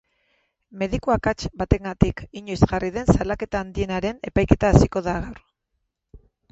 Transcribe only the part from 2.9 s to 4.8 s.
den salaketa handienaren epaiketa